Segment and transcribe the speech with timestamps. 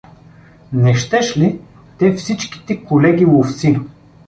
[0.73, 1.59] Не щеш ли,
[1.97, 3.79] те всичките колеги-ловци.